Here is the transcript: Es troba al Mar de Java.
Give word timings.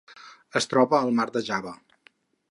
Es 0.59 0.65
troba 0.71 0.97
al 1.01 1.13
Mar 1.19 1.25
de 1.35 1.43
Java. 1.51 1.75